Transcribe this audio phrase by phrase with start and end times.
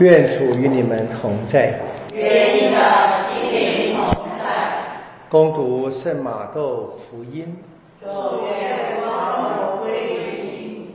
[0.00, 1.76] 愿主与你们同在。
[2.14, 4.78] 愿你的心灵同在。
[5.28, 7.56] 恭读圣马窦福音。
[8.00, 10.90] 祝愿光荣归于你。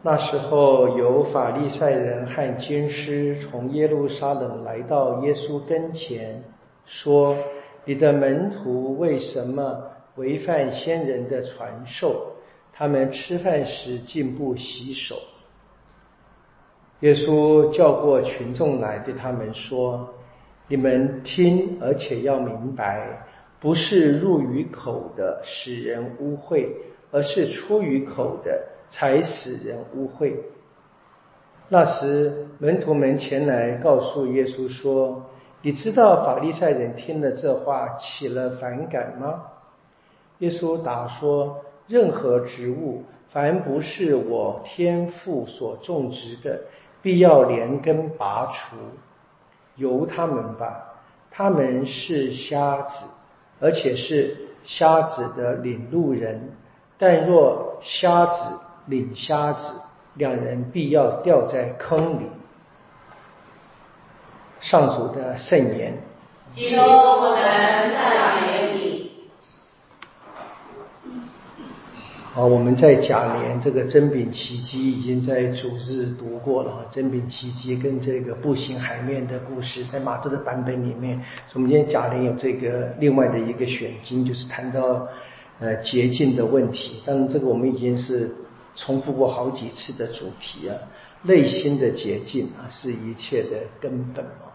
[0.00, 6.42] 那时候，有法利赛人和军师从耶路撒冷来到耶稣跟前，
[6.86, 7.36] 说
[7.84, 9.82] ：“你的门徒为什么
[10.14, 12.32] 违反先人的传授？
[12.72, 15.16] 他们吃饭时竟不洗手。”
[17.00, 20.14] 耶稣叫过群众来，对他们说
[20.66, 23.26] ：“你们听，而且要明白，
[23.60, 26.68] 不是入于口的使人污秽，
[27.10, 30.36] 而是出于口的才使人污秽。”
[31.68, 35.26] 那时，门徒们前来告诉耶稣说
[35.60, 39.42] ：“你知道法利赛人听了这话起了反感吗？”
[40.38, 46.60] 耶稣答说：“任何植物，凡不是我天父所种植的。”
[47.06, 48.74] 必要连根拔除，
[49.76, 50.82] 由他们吧。
[51.30, 53.06] 他们是瞎子，
[53.60, 56.56] 而且是瞎子的领路人。
[56.98, 59.72] 但若瞎子领瞎子，
[60.14, 62.26] 两人必要掉在坑里。
[64.60, 65.96] 上主的圣言。
[66.56, 69.30] 基督不能赞美你。
[72.36, 81.18] 啊，我们在甲年这个真品奇迹已经在主日读过了哈，真饼奇迹跟这个步行海面的故事，在马特的版本里面，
[81.54, 85.08] 我们今天甲年有这个另外的一个选经，就是谈到
[85.60, 87.02] 呃洁净的问题。
[87.06, 88.30] 当然，这个我们已经是
[88.74, 90.76] 重复过好几次的主题啊，
[91.22, 94.52] 内心的洁净啊是一切的根本啊。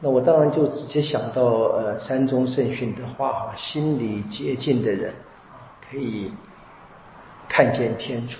[0.00, 5.12] 那我当然就直接想到呃山中圣训的话哈，心里洁净的人
[5.52, 6.32] 啊可以。
[7.48, 8.38] 看见天主，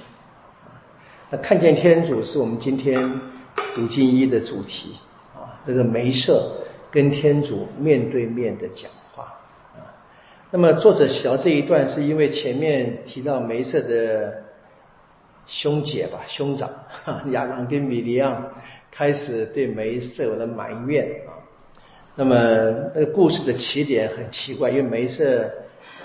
[1.31, 3.21] 那看见天主是我们今天
[3.75, 4.97] 读经一的主题
[5.35, 5.59] 啊。
[5.65, 6.53] 这个梅瑟
[6.91, 9.25] 跟天主面对面的讲话
[9.75, 9.81] 啊。
[10.51, 14.45] 那么作者写到这一段，是因为前面提到梅瑟的
[15.47, 16.71] 兄姐吧，兄长
[17.33, 18.43] 亚当跟米利亚
[18.91, 21.33] 开始对梅瑟有了埋怨啊。
[22.15, 22.35] 那么
[22.95, 25.51] 那个故事的起点很奇怪，因为梅瑟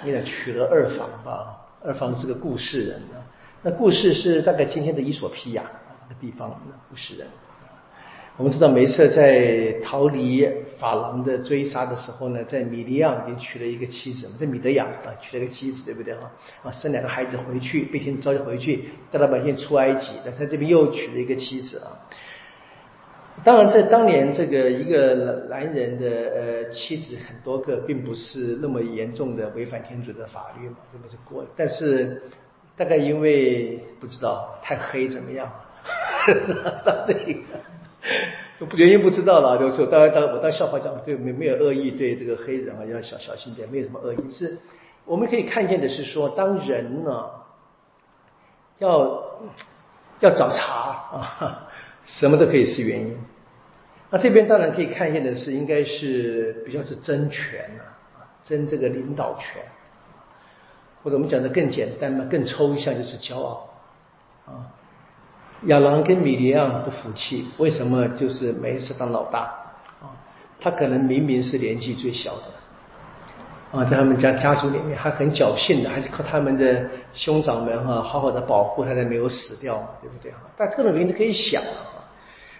[0.05, 1.59] 应该娶了二房吧。
[1.85, 3.19] 二房是个故事人啊，
[3.61, 5.63] 那故事是大概今天的伊索匹亚
[5.99, 6.55] 这个地方的
[6.89, 7.27] 故事人。
[8.37, 10.49] 我们知道梅瑟在逃离
[10.79, 16.31] 法郎的追杀的时候呢，在米利亚已经娶了一个妻子，在米德亚啊娶了个妻子，对不对啊？
[16.63, 21.99] 啊生两个孩子回去，被天召回去带老百姓出埃及，那在这边又娶了一个妻子啊。
[23.43, 31.45] 当然，在当年这个一个男人的呃妻子很多个，并不是那么严重的违反天主的法律嘛，这不是过。
[31.55, 32.21] 但是
[32.77, 35.51] 大概因为不知道太黑怎么样，
[36.85, 44.31] 到这个原因不知道了，就是当然当我当笑话讲，对没没有恶意，对这个黑人啊要小小心点，没有什么恶意。
[44.31, 44.57] 是
[45.05, 47.29] 我们可以看见的是说，当人呢
[48.79, 49.21] 要
[50.21, 51.67] 要找茬啊。
[52.05, 53.17] 什么都可以是原因，
[54.13, 59.59] 那这边当然可以看见的是，应该是比较是争权啊，争这个领导权，
[61.01, 63.67] 或者我们讲的更简单嘛，更抽象就是骄傲
[64.45, 64.69] 啊。
[65.63, 69.45] 亚郎跟米利亚不服气，为什么就是每一次当老大
[69.99, 70.13] 啊？
[70.61, 81.89] 他可能明明是年纪最小的啊，在他们家家族里面还很侥幸的，还是靠他们的兄长们哈，好好的保护他才没有死掉，对不对啊但这种原因都可以想啊。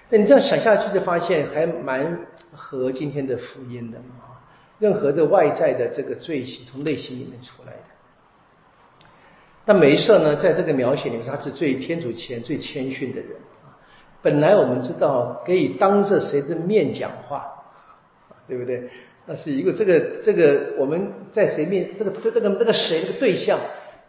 [0.10, 2.20] 那你这样想下去，就发现还蛮
[2.52, 4.42] 和今天的福音的啊。
[4.80, 7.80] 任何的外在的这个罪行，从内心里面出来的。
[9.66, 13.30] 那梅瑟呢，在这个描写里面，他是最天主前最谦逊的人。
[14.22, 17.46] 本来我们知道可以当着谁的面讲话，
[18.48, 18.90] 对不对？
[19.26, 23.58] 那是一个这个这个我们在谁面这个这个这个谁这个对象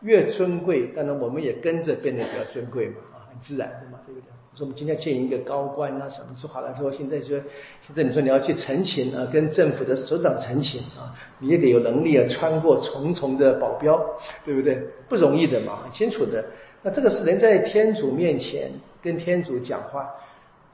[0.01, 4.27] 越尊贵，当然我们也跟着变得比较尊贵嘛啊，很自然的嘛，对不对？
[4.55, 7.37] 说我们今天见一个高官啊，什么做好了之后，现在说，
[7.83, 11.11] 现在你说你要去陈情啊，跟政府的首长陈情啊，
[11.41, 14.01] 你也得有能力啊，穿过重重的保镖，
[14.45, 14.81] 对不对？
[15.09, 16.45] 不容易的嘛，很清楚的。
[16.83, 18.71] 那这个是人在天主面前
[19.03, 20.09] 跟天主讲话，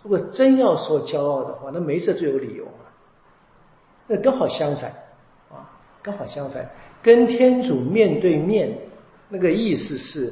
[0.02, 2.84] 如果真要说骄傲的话，那没事最有理由嘛。
[4.08, 4.90] 那刚好相反
[5.50, 5.70] 啊，
[6.02, 6.68] 刚好相反，
[7.02, 8.76] 跟天主面对面，
[9.30, 10.30] 那个意思是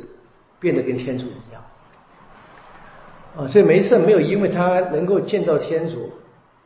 [0.60, 1.64] 变得跟天主一样。
[3.36, 6.10] 啊，所以梅瑟没有因为他能够见到天主，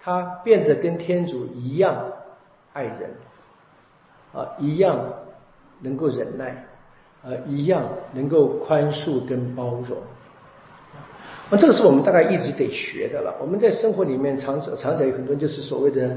[0.00, 2.04] 他变得跟天主一样
[2.72, 3.10] 爱人，
[4.32, 4.98] 啊，一样
[5.80, 6.64] 能够忍耐，
[7.24, 7.82] 呃，一样
[8.12, 9.98] 能够宽恕跟包容。
[11.50, 13.36] 那这个是我们大概一直得学的了。
[13.38, 16.16] 我们在生活里面常常常有很多就是所谓的，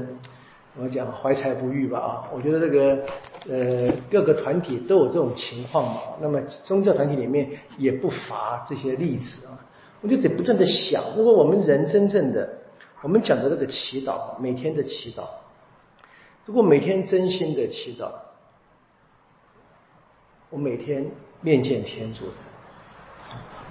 [0.78, 2.24] 我讲怀才不遇吧啊。
[2.32, 2.98] 我觉得这个
[3.50, 6.00] 呃各个团体都有这种情况嘛。
[6.22, 9.60] 那么宗教团体里面也不乏这些例子啊。
[10.00, 12.48] 我就得不断的想，如果我们人真正的，
[13.02, 15.24] 我们讲的这个祈祷，每天的祈祷，
[16.44, 18.10] 如果每天真心的祈祷，
[20.50, 21.10] 我每天
[21.40, 22.32] 面见天主的，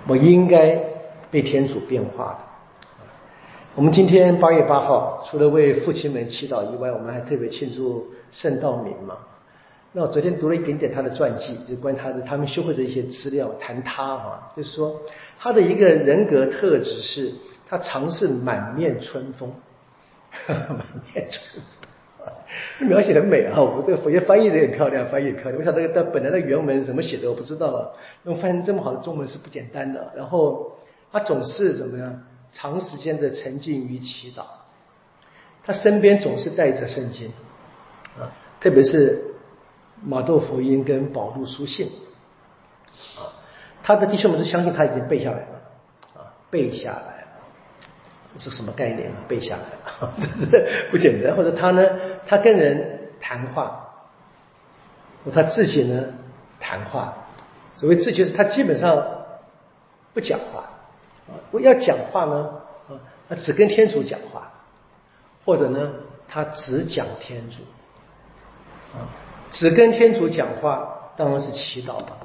[0.08, 0.94] 我应该。
[1.32, 2.46] 被天主变化的。
[3.74, 9.18] 我们今天八月八号，除了为父亲们祈祷以外，我们还特别庆祝圣道明嘛。
[9.96, 15.02] 那我昨天读了一点点他的传记，就关于他的他们修会的一些资料，谈他啊，就是说
[15.40, 17.32] 他的一个人格特质是，
[17.66, 19.54] 他常是满面春风，
[20.48, 21.64] 满面春
[22.78, 23.62] 风，描写的美啊！
[23.62, 25.56] 我这个佛学翻译的也漂亮，翻译也漂亮。
[25.58, 27.88] 我想这个他本来的原文怎么写的我不知道啊，
[28.26, 30.12] 用翻译这么好的中文是不简单的。
[30.16, 30.72] 然后。
[31.12, 32.24] 他总是怎么样？
[32.52, 34.44] 长时间的沉浸于祈祷，
[35.64, 37.32] 他身边总是带着圣经
[38.20, 38.28] 啊，
[38.60, 39.35] 特别是
[40.04, 41.92] 马窦福音跟保禄书信。
[43.18, 43.34] 啊，
[43.84, 45.62] 他的弟兄们都相信他已经背下来了。
[46.16, 47.28] 啊，背下来了，
[48.38, 49.12] 这什么概念？
[49.28, 50.14] 背下来了，
[50.92, 51.36] 不简单。
[51.36, 51.90] 或者他呢，
[52.26, 53.90] 他跟人谈话，
[55.34, 56.14] 他自己呢
[56.60, 57.14] 谈话，
[57.76, 59.04] 所谓自己是他基本上
[60.14, 60.62] 不讲话。
[61.28, 62.96] 啊，我要讲话呢，啊，
[63.28, 64.52] 他只跟天主讲话，
[65.44, 65.92] 或者呢，
[66.28, 67.58] 他只讲天主，
[68.98, 69.10] 啊，
[69.52, 72.18] 只跟天主讲话当然是祈祷吧。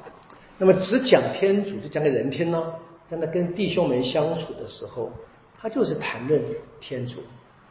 [0.57, 2.73] 那么只讲天主就讲给人听呢，
[3.09, 5.11] 但他跟弟兄们相处的时候，
[5.57, 6.41] 他就是谈论
[6.79, 7.21] 天主。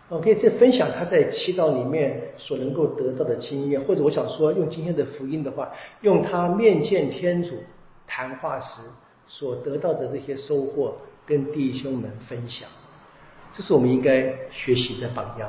[0.08, 5.70] OK，这分享他在祈祷里面所能够得到的经验，或者我想说用今天的福音的话，
[6.00, 7.62] 用他面见天主
[8.06, 8.82] 谈话时
[9.28, 10.96] 所得到的这些收获。
[11.26, 12.68] 跟弟兄们分享，
[13.52, 15.48] 这是我们应该学习的榜样。